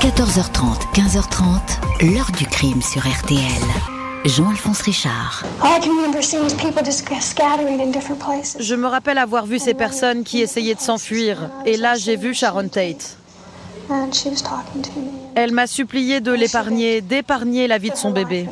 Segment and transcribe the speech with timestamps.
[0.00, 3.40] 14h30, 15h30, l'heure du crime sur RTL.
[4.24, 5.42] Jean-Alphonse Richard.
[8.60, 11.50] Je me rappelle avoir vu ces personnes qui essayaient de s'enfuir.
[11.66, 13.16] Et là, j'ai vu Sharon Tate.
[15.34, 18.48] Elle m'a supplié de l'épargner, d'épargner la vie de son bébé.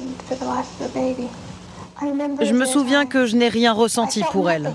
[2.40, 4.74] Je me souviens que je n'ai rien ressenti pour elle.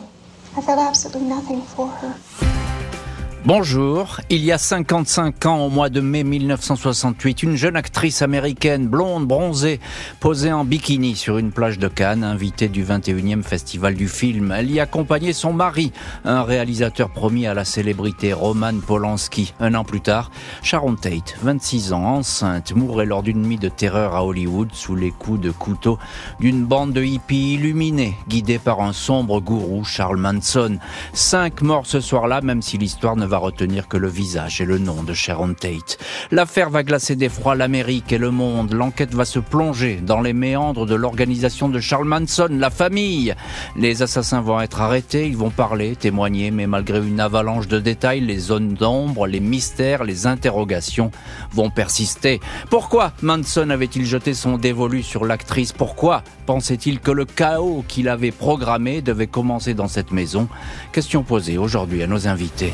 [3.43, 8.87] Bonjour, il y a 55 ans, au mois de mai 1968, une jeune actrice américaine,
[8.87, 9.79] blonde, bronzée,
[10.19, 14.53] posait en bikini sur une plage de Cannes, invitée du 21e Festival du film.
[14.55, 15.91] Elle y accompagnait son mari,
[16.23, 19.55] un réalisateur promis à la célébrité, Roman Polanski.
[19.59, 20.29] Un an plus tard,
[20.61, 25.09] Sharon Tate, 26 ans, enceinte, mourait lors d'une nuit de terreur à Hollywood sous les
[25.09, 25.97] coups de couteau
[26.39, 30.77] d'une bande de hippies illuminés, guidés par un sombre gourou, Charles Manson.
[31.13, 34.77] Cinq morts ce soir-là, même si l'histoire ne va retenir que le visage et le
[34.77, 35.97] nom de Sharon Tate.
[36.31, 38.73] L'affaire va glacer d'effroi l'Amérique et le monde.
[38.73, 43.33] L'enquête va se plonger dans les méandres de l'organisation de Charles Manson, la famille.
[43.77, 48.19] Les assassins vont être arrêtés, ils vont parler, témoigner, mais malgré une avalanche de détails,
[48.19, 51.09] les zones d'ombre, les mystères, les interrogations
[51.53, 52.41] vont persister.
[52.69, 55.71] Pourquoi Manson avait-il jeté son dévolu sur l'actrice?
[55.71, 60.49] Pourquoi pensait-il que le chaos qu'il avait programmé devait commencer dans cette maison?
[60.91, 62.73] Question posée aujourd'hui à nos invités.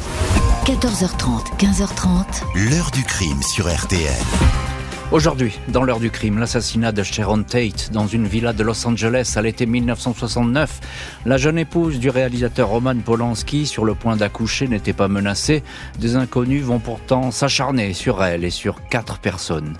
[0.67, 2.43] 14h30, 15h30.
[2.69, 4.11] L'heure du crime sur RTL.
[5.13, 9.35] Aujourd'hui, dans l'heure du crime, l'assassinat de Sharon Tate dans une villa de Los Angeles
[9.37, 10.81] à l'été 1969.
[11.25, 15.63] La jeune épouse du réalisateur Roman Polanski, sur le point d'accoucher, n'était pas menacée.
[15.99, 19.77] Des inconnus vont pourtant s'acharner sur elle et sur quatre personnes.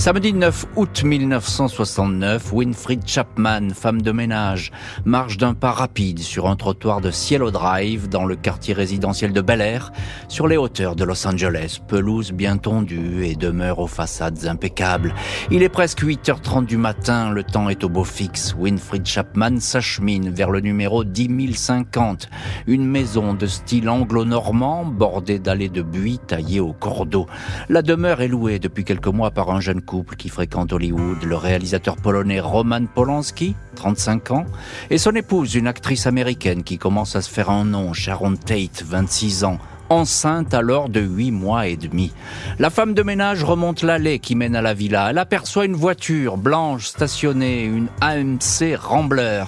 [0.00, 4.72] Samedi 9 août 1969, Winfried Chapman, femme de ménage,
[5.04, 9.42] marche d'un pas rapide sur un trottoir de Cielo Drive dans le quartier résidentiel de
[9.42, 9.92] Bel Air,
[10.26, 15.12] sur les hauteurs de Los Angeles, pelouse bien tondue et demeure aux façades impeccables.
[15.50, 18.56] Il est presque 8h30 du matin, le temps est au beau fixe.
[18.58, 22.30] Winfried Chapman s'achemine vers le numéro 10050,
[22.66, 27.26] une maison de style anglo-normand bordée d'allées de buis taillées au cordeau.
[27.68, 31.34] La demeure est louée depuis quelques mois par un jeune couple qui fréquente Hollywood, le
[31.34, 34.46] réalisateur polonais Roman Polanski, 35 ans,
[34.88, 38.84] et son épouse, une actrice américaine qui commence à se faire un nom, Sharon Tate,
[38.86, 39.58] 26 ans,
[39.90, 42.12] enceinte alors de huit mois et demi.
[42.58, 45.10] La femme de ménage remonte l'allée qui mène à la villa.
[45.10, 49.44] Elle aperçoit une voiture blanche stationnée, une AMC Rambler.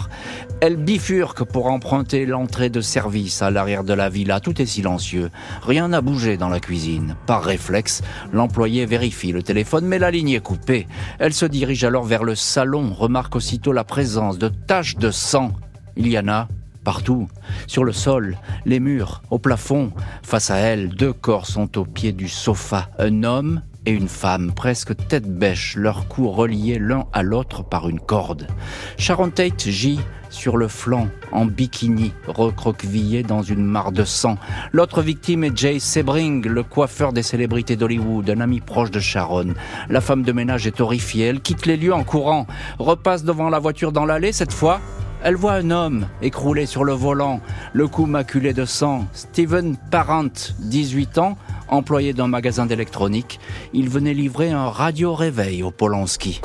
[0.60, 4.40] Elle bifurque pour emprunter l'entrée de service à l'arrière de la villa.
[4.40, 5.30] Tout est silencieux.
[5.62, 7.16] Rien n'a bougé dans la cuisine.
[7.26, 10.86] Par réflexe, l'employé vérifie le téléphone, mais la ligne est coupée.
[11.18, 15.52] Elle se dirige alors vers le salon, remarque aussitôt la présence de taches de sang.
[15.96, 16.48] Il y en a
[16.82, 17.28] partout,
[17.66, 19.92] sur le sol, les murs, au plafond.
[20.22, 24.52] Face à elle, deux corps sont au pied du sofa, un homme et une femme,
[24.52, 28.46] presque tête bêche, leurs cous reliés l'un à l'autre par une corde.
[28.96, 30.00] Sharon Tate gît
[30.30, 34.38] sur le flanc, en bikini, recroquevillé dans une mare de sang.
[34.72, 39.54] L'autre victime est Jay Sebring, le coiffeur des célébrités d'Hollywood, un ami proche de Sharon.
[39.90, 42.46] La femme de ménage est horrifiée, elle quitte les lieux en courant,
[42.78, 44.80] repasse devant la voiture dans l'allée, cette fois,
[45.24, 47.40] elle voit un homme écroulé sur le volant,
[47.72, 49.06] le cou maculé de sang.
[49.12, 51.36] Steven Parent, 18 ans,
[51.68, 53.40] employé d'un magasin d'électronique.
[53.72, 56.40] Il venait livrer un radio-réveil au Polanski.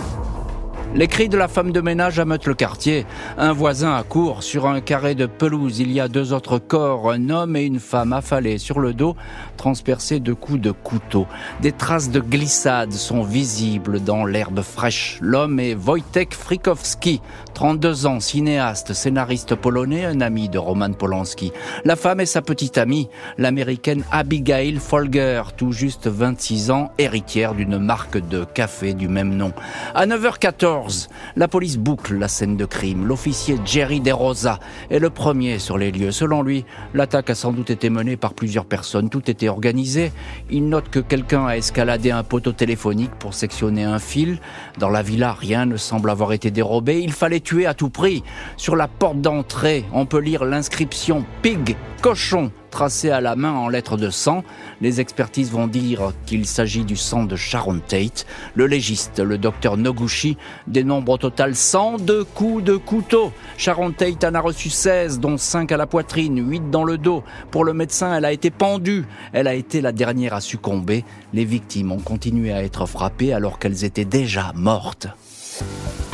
[0.98, 3.06] Les cris de la femme de ménage ameutent le quartier.
[3.38, 5.80] Un voisin accourt sur un carré de pelouse.
[5.80, 9.16] Il y a deux autres corps, un homme et une femme affalés sur le dos,
[9.58, 11.28] transpercés de coups de couteau.
[11.62, 15.20] Des traces de glissade sont visibles dans l'herbe fraîche.
[15.22, 17.22] L'homme est Wojtek Frikowski,
[17.54, 21.52] 32 ans, cinéaste, scénariste polonais, un ami de Roman Polanski.
[21.86, 27.78] La femme est sa petite amie, l'américaine Abigail Folger, tout juste 26 ans, héritière d'une
[27.78, 29.54] marque de café du même nom.
[29.94, 30.87] À 9h14,
[31.36, 33.06] la police boucle la scène de crime.
[33.06, 34.60] L'officier Jerry DeRosa
[34.90, 36.12] est le premier sur les lieux.
[36.12, 39.10] Selon lui, l'attaque a sans doute été menée par plusieurs personnes.
[39.10, 40.12] Tout était organisé.
[40.50, 44.40] Il note que quelqu'un a escaladé un poteau téléphonique pour sectionner un fil.
[44.78, 47.02] Dans la villa, rien ne semble avoir été dérobé.
[47.02, 48.24] Il fallait tuer à tout prix.
[48.58, 53.70] Sur la porte d'entrée, on peut lire l'inscription Pig, cochon tracé à la main en
[53.70, 54.44] lettres de sang.
[54.82, 58.28] Les expertises vont dire qu'il s'agit du sang de Sharon Tate.
[58.54, 60.38] Le légiste, le docteur Noguchi,
[60.68, 63.34] dénombre au total 102 coups de couteau.
[63.58, 67.24] Sharon Tate en a reçu 16, dont 5 à la poitrine, 8 dans le dos.
[67.50, 69.06] Pour le médecin, elle a été pendue.
[69.34, 71.04] Elle a été la dernière à succomber.
[71.34, 75.08] Les victimes ont continué à être frappées alors qu'elles étaient déjà mortes.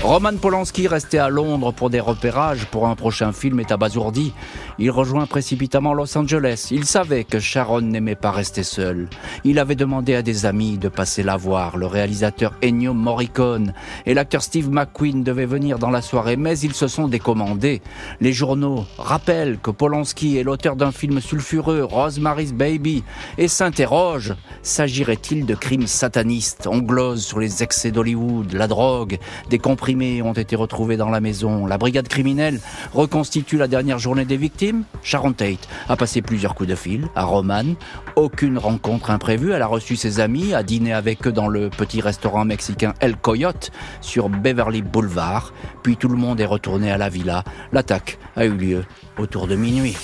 [0.04, 4.34] Roman Polanski, resté à Londres pour des repérages pour un prochain film, est abasourdi.
[4.78, 6.68] Il rejoint précipitamment Los Angeles.
[6.72, 9.08] Il savait que Sharon n'aimait pas rester seul.
[9.46, 11.78] Il avait demandé à des amis de passer la voir.
[11.78, 13.74] Le réalisateur Ennio Morricone
[14.06, 17.82] et l'acteur Steve McQueen devaient venir dans la soirée, mais ils se sont décommandés.
[18.20, 23.06] Les journaux rappellent que Polanski est l'auteur d'un film sulfureux, Rosemary's Baby,
[23.38, 26.68] et s'interrogent s'agirait-il de crimes satanistes?
[26.68, 29.18] On glose sur les excès d'Hollywood, la drogue,
[29.50, 29.60] des
[29.94, 31.66] ont été retrouvés dans la maison.
[31.66, 32.60] La brigade criminelle
[32.94, 34.84] reconstitue la dernière journée des victimes.
[35.04, 37.76] Sharon Tate a passé plusieurs coups de fil à Roman.
[38.16, 39.52] Aucune rencontre imprévue.
[39.52, 43.16] Elle a reçu ses amis, a dîné avec eux dans le petit restaurant mexicain El
[43.18, 45.54] Coyote sur Beverly Boulevard.
[45.84, 47.44] Puis tout le monde est retourné à la villa.
[47.72, 48.86] L'attaque a eu lieu
[49.20, 49.96] autour de minuit.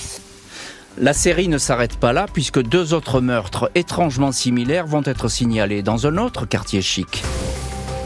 [0.97, 5.81] La série ne s'arrête pas là puisque deux autres meurtres étrangement similaires vont être signalés
[5.81, 7.23] dans un autre quartier chic.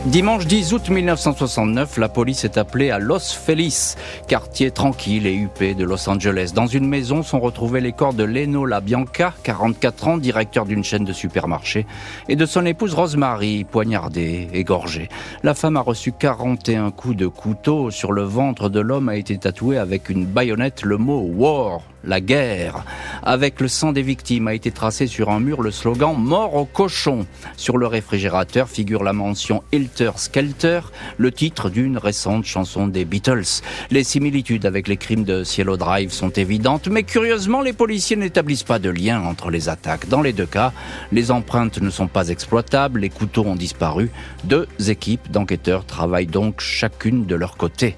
[0.05, 3.95] Dimanche 10 août 1969, la police est appelée à Los Feliz,
[4.27, 6.51] quartier tranquille et huppé de Los Angeles.
[6.53, 11.05] Dans une maison sont retrouvés les corps de Leno LaBianca, 44 ans, directeur d'une chaîne
[11.05, 11.85] de supermarchés,
[12.27, 15.07] et de son épouse Rosemary, poignardée, égorgée.
[15.41, 17.89] La femme a reçu 41 coups de couteau.
[17.89, 22.21] Sur le ventre de l'homme a été tatoué avec une baïonnette le mot War, la
[22.21, 22.83] guerre.
[23.23, 26.65] Avec le sang des victimes a été tracé sur un mur le slogan Mort au
[26.65, 27.25] cochon.
[27.57, 30.81] Sur le réfrigérateur figure la mention Hilter Skelter,
[31.17, 33.61] le titre d'une récente chanson des Beatles.
[33.91, 38.63] Les similitudes avec les crimes de Cielo Drive sont évidentes, mais curieusement, les policiers n'établissent
[38.63, 40.09] pas de lien entre les attaques.
[40.09, 40.73] Dans les deux cas,
[41.11, 44.11] les empreintes ne sont pas exploitables, les couteaux ont disparu.
[44.43, 47.95] Deux équipes d'enquêteurs travaillent donc chacune de leur côté.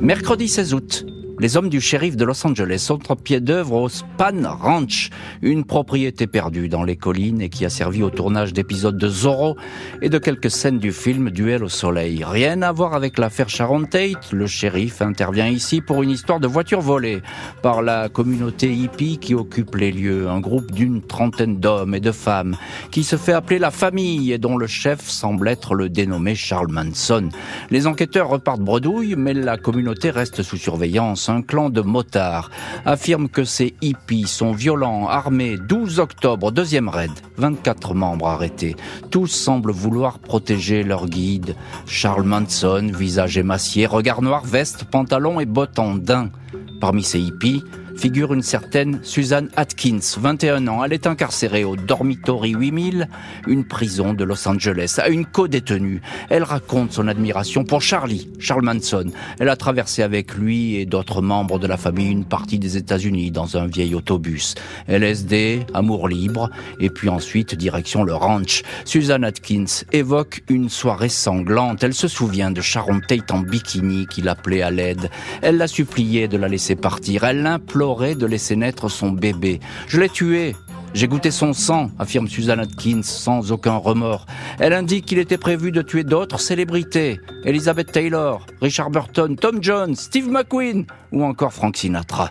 [0.00, 1.06] Mercredi 16 août,
[1.40, 5.64] les hommes du shérif de Los Angeles sont en pied d'œuvre au Span Ranch, une
[5.64, 9.56] propriété perdue dans les collines et qui a servi au tournage d'épisodes de Zorro
[10.02, 12.24] et de quelques scènes du film Duel au soleil.
[12.24, 16.48] Rien à voir avec l'affaire Sharon Tate, le shérif intervient ici pour une histoire de
[16.48, 17.22] voiture volée
[17.62, 22.12] par la communauté hippie qui occupe les lieux, un groupe d'une trentaine d'hommes et de
[22.12, 22.56] femmes
[22.90, 26.72] qui se fait appeler la famille et dont le chef semble être le dénommé Charles
[26.72, 27.28] Manson.
[27.70, 32.50] Les enquêteurs repartent bredouille, mais la communauté reste sous surveillance un clan de motards,
[32.84, 35.56] affirme que ces hippies sont violents, armés.
[35.56, 38.76] 12 octobre, deuxième raid, 24 membres arrêtés.
[39.10, 41.56] Tous semblent vouloir protéger leur guide.
[41.86, 46.30] Charles Manson, visage émacié, regard noir, veste, pantalon et bottes en daim.
[46.80, 47.64] Parmi ces hippies,
[47.98, 50.84] figure une certaine Suzanne Atkins, 21 ans.
[50.84, 53.08] Elle est incarcérée au Dormitory 8000,
[53.48, 56.00] une prison de Los Angeles, à une co-détenue.
[56.30, 59.06] Elle raconte son admiration pour Charlie, Charles Manson.
[59.40, 63.32] Elle a traversé avec lui et d'autres membres de la famille une partie des États-Unis
[63.32, 64.54] dans un vieil autobus.
[64.86, 68.62] LSD, amour libre, et puis ensuite direction le ranch.
[68.84, 71.82] Suzanne Atkins évoque une soirée sanglante.
[71.82, 75.10] Elle se souvient de Sharon Tate en bikini qui l'appelait à l'aide.
[75.42, 77.24] Elle l'a supplié de la laisser partir.
[77.24, 79.60] Elle l'implore de laisser naître son bébé.
[79.86, 80.54] Je l'ai tué.
[80.92, 84.26] J'ai goûté son sang, affirme Susan Atkins sans aucun remords.
[84.58, 87.18] Elle indique qu'il était prévu de tuer d'autres célébrités.
[87.44, 92.30] Elizabeth Taylor, Richard Burton, Tom Jones, Steve McQueen ou encore Frank Sinatra.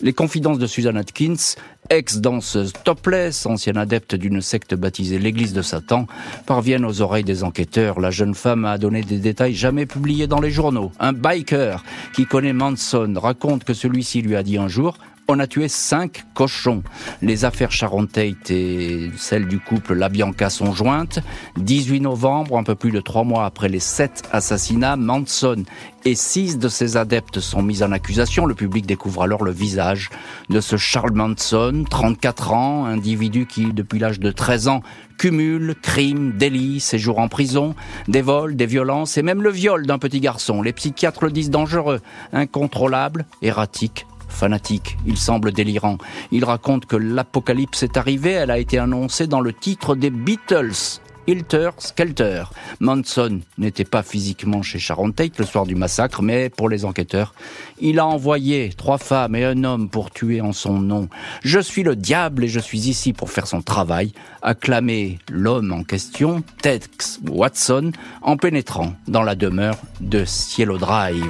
[0.00, 1.56] Les confidences de Susan Atkins,
[1.90, 6.06] ex-danseuse topless, ancienne adepte d'une secte baptisée l'Église de Satan,
[6.46, 8.00] parviennent aux oreilles des enquêteurs.
[8.00, 10.92] La jeune femme a donné des détails jamais publiés dans les journaux.
[11.00, 11.84] Un biker
[12.14, 16.24] qui connaît Manson raconte que celui-ci lui a dit un jour on a tué cinq
[16.34, 16.82] cochons.
[17.22, 21.20] Les affaires Sharon Tate et celles du couple LaBianca sont jointes.
[21.56, 25.64] 18 novembre, un peu plus de trois mois après les sept assassinats, Manson
[26.04, 28.46] et six de ses adeptes sont mis en accusation.
[28.46, 30.10] Le public découvre alors le visage
[30.48, 34.82] de ce Charles Manson, 34 ans, individu qui, depuis l'âge de 13 ans,
[35.18, 37.74] cumule crimes, délits, séjours en prison,
[38.06, 40.62] des vols, des violences et même le viol d'un petit garçon.
[40.62, 42.00] Les psychiatres le disent dangereux,
[42.32, 45.98] incontrôlable, erratique, fanatique, il semble délirant.
[46.30, 51.00] Il raconte que l'apocalypse est arrivée, elle a été annoncée dans le titre des Beatles.
[51.26, 52.44] Hilter Skelter.
[52.78, 57.34] Manson n'était pas physiquement chez Sharon Tate le soir du massacre, mais pour les enquêteurs,
[57.80, 61.08] il a envoyé trois femmes et un homme pour tuer en son nom.
[61.42, 64.12] Je suis le diable et je suis ici pour faire son travail,
[64.42, 67.90] a clamé l'homme en question, Tex Watson,
[68.22, 71.24] en pénétrant dans la demeure de Cielo Drive.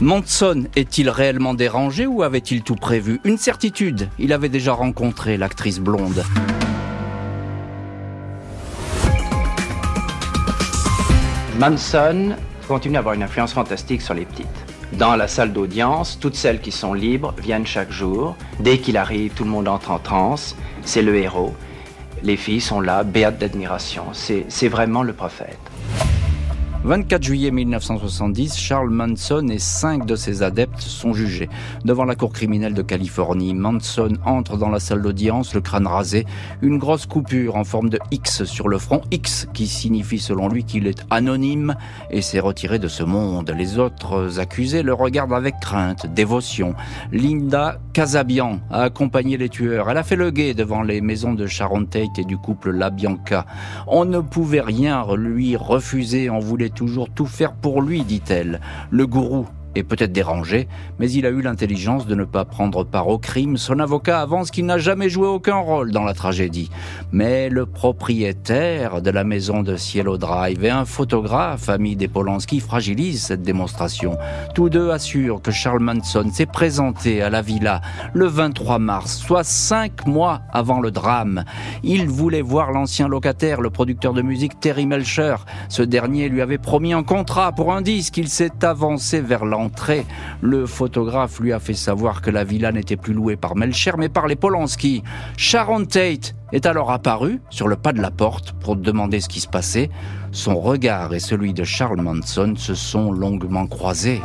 [0.00, 3.20] Manson est-il réellement dérangé ou avait-il tout prévu?
[3.22, 6.24] Une certitude, il avait déjà rencontré l'actrice blonde.
[11.60, 12.34] Manson
[12.66, 14.48] continue à avoir une influence fantastique sur les petites.
[14.94, 18.36] Dans la salle d'audience, toutes celles qui sont libres viennent chaque jour.
[18.58, 20.56] Dès qu'il arrive, tout le monde entre en transe.
[20.84, 21.54] C'est le héros.
[22.24, 24.06] Les filles sont là, béates d'admiration.
[24.12, 25.58] C'est vraiment le prophète.
[26.84, 31.48] 24 juillet 1970, Charles Manson et cinq de ses adeptes sont jugés.
[31.86, 36.26] Devant la cour criminelle de Californie, Manson entre dans la salle d'audience, le crâne rasé,
[36.60, 40.64] une grosse coupure en forme de X sur le front, X qui signifie selon lui
[40.64, 41.74] qu'il est anonyme
[42.10, 43.50] et s'est retiré de ce monde.
[43.56, 46.74] Les autres accusés le regardent avec crainte, dévotion.
[47.12, 49.88] Linda Casabian a accompagné les tueurs.
[49.88, 53.46] Elle a fait le guet devant les maisons de Sharon Tate et du couple LaBianca.
[53.86, 58.60] On ne pouvait rien lui refuser, on voulait toujours tout faire pour lui, dit-elle.
[58.90, 63.08] Le gourou est peut-être dérangé, mais il a eu l'intelligence de ne pas prendre part
[63.08, 63.56] au crime.
[63.56, 66.70] Son avocat avance qu'il n'a jamais joué aucun rôle dans la tragédie.
[67.12, 72.60] Mais le propriétaire de la maison de Cielo Drive et un photographe, ami des Polanski,
[72.60, 74.16] fragilisent cette démonstration.
[74.54, 77.80] Tous deux assurent que Charles Manson s'est présenté à la villa
[78.12, 81.44] le 23 mars, soit cinq mois avant le drame.
[81.82, 85.36] Il voulait voir l'ancien locataire, le producteur de musique Terry Melcher.
[85.68, 88.16] Ce dernier lui avait promis un contrat pour un disque.
[88.16, 89.44] Il s'est avancé vers
[90.40, 94.08] le photographe lui a fait savoir que la villa n'était plus louée par Melcher mais
[94.08, 95.02] par les Polanski.
[95.36, 99.40] Sharon Tate est alors apparu sur le pas de la porte pour demander ce qui
[99.40, 99.90] se passait.
[100.32, 104.20] Son regard et celui de Charles Manson se sont longuement croisés.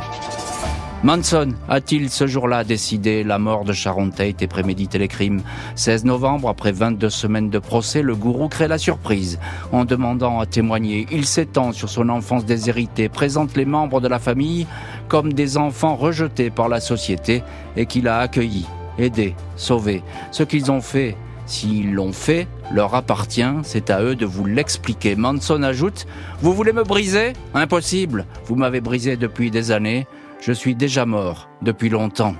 [1.02, 5.40] Manson a-t-il ce jour-là décidé la mort de Sharon Tate et prémédité les crimes
[5.74, 9.38] 16 novembre, après 22 semaines de procès, le gourou crée la surprise.
[9.72, 14.18] En demandant à témoigner, il s'étend sur son enfance déshéritée, présente les membres de la
[14.18, 14.66] famille
[15.10, 17.42] comme des enfants rejetés par la société
[17.76, 20.02] et qu'il a accueillis, aidés, sauvés.
[20.30, 21.16] Ce qu'ils ont fait
[21.50, 25.16] S'ils l'ont fait, leur appartient, c'est à eux de vous l'expliquer.
[25.16, 26.06] Manson ajoute,
[26.42, 27.32] Vous voulez me briser?
[27.54, 30.06] Impossible, vous m'avez brisé depuis des années,
[30.40, 32.36] je suis déjà mort depuis longtemps.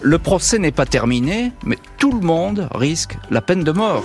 [0.00, 4.02] Le procès n'est pas terminé, mais tout le monde risque la peine de mort.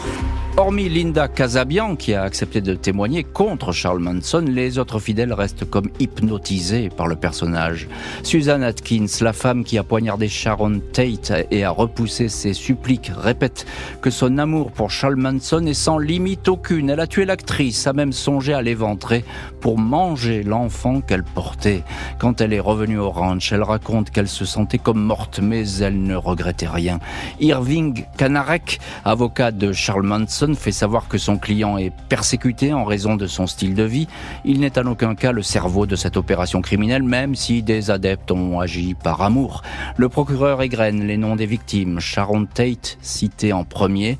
[0.59, 5.69] Hormis Linda Casabian, qui a accepté de témoigner contre Charles Manson, les autres fidèles restent
[5.69, 7.87] comme hypnotisés par le personnage.
[8.23, 13.67] Susan Atkins, la femme qui a poignardé Sharon Tate et a repoussé ses suppliques, répète
[14.01, 16.89] que son amour pour Charles Manson est sans limite aucune.
[16.89, 19.25] Elle a tué l'actrice, a même songé à l'éventrer
[19.61, 21.83] pour manger l'enfant qu'elle portait.
[22.17, 26.01] Quand elle est revenue au ranch, elle raconte qu'elle se sentait comme morte, mais elle
[26.01, 26.99] ne regrettait rien.
[27.39, 33.15] Irving Kanarek, avocat de Charles Manson, fait savoir que son client est persécuté en raison
[33.15, 34.07] de son style de vie.
[34.45, 38.31] Il n'est en aucun cas le cerveau de cette opération criminelle, même si des adeptes
[38.31, 39.61] ont agi par amour.
[39.97, 41.99] Le procureur égrène les noms des victimes.
[41.99, 44.17] Sharon Tate, cité en premier,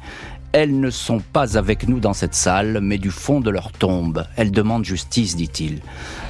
[0.54, 4.26] elles ne sont pas avec nous dans cette salle, mais du fond de leur tombe.
[4.38, 5.82] Elles demandent justice, dit-il.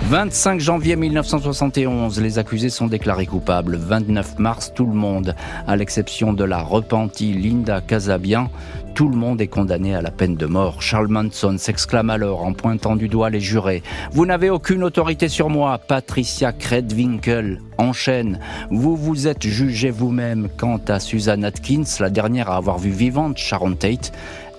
[0.10, 3.77] 25 janvier 1971, les accusés sont déclarés coupables.
[3.77, 5.36] 29 mars, tout le monde,
[5.68, 8.50] à l'exception de la repentie Linda Casabian,
[8.98, 10.82] tout le monde est condamné à la peine de mort.
[10.82, 13.84] Charles Manson s'exclame alors en pointant du doigt les jurés.
[14.12, 15.77] Vous n'avez aucune autorité sur moi.
[15.77, 18.39] Patricia Kredwinkel enchaîne.
[18.72, 23.38] Vous vous êtes jugé vous-même quant à Susan Atkins, la dernière à avoir vu vivante
[23.38, 24.13] Sharon Tate.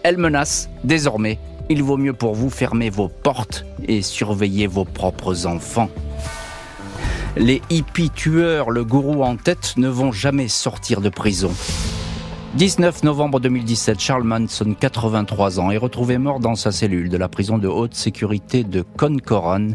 [0.05, 5.47] Elle menace, désormais, il vaut mieux pour vous fermer vos portes et surveiller vos propres
[5.47, 5.91] enfants.
[7.37, 11.51] Les hippies tueurs, le gourou en tête, ne vont jamais sortir de prison.
[12.59, 17.29] 19 novembre 2017, Charles Manson, 83 ans, est retrouvé mort dans sa cellule de la
[17.29, 19.69] prison de haute sécurité de Concoran,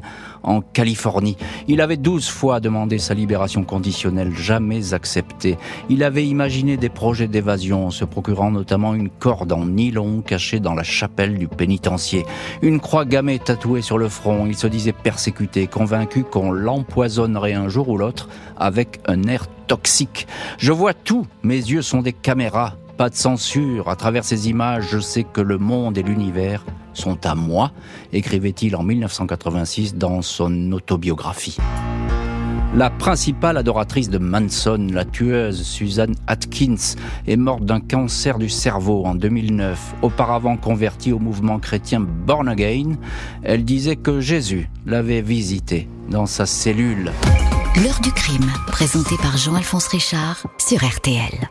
[0.44, 1.38] en Californie.
[1.68, 5.58] Il avait 12 fois demandé sa libération conditionnelle, jamais acceptée.
[5.90, 10.74] Il avait imaginé des projets d'évasion, se procurant notamment une corde en nylon cachée dans
[10.74, 12.26] la chapelle du pénitencier.
[12.62, 17.70] Une croix gammée tatouée sur le front, il se disait persécuté, convaincu qu'on l'empoisonnerait un
[17.70, 20.28] jour ou l'autre avec un air toxique.
[20.58, 23.90] Je vois tout, mes yeux sont des caméras, pas de censure.
[23.90, 27.72] À travers ces images, je sais que le monde et l'univers sont à moi,
[28.12, 31.58] écrivait-il en 1986 dans son autobiographie.
[32.76, 36.96] La principale adoratrice de Manson, la tueuse Susan Atkins,
[37.28, 39.96] est morte d'un cancer du cerveau en 2009.
[40.02, 42.96] Auparavant convertie au mouvement chrétien Born Again,
[43.44, 47.12] elle disait que Jésus l'avait visitée dans sa cellule.
[47.84, 51.48] L'heure du crime, présenté par Jean-Alphonse Richard sur RTL.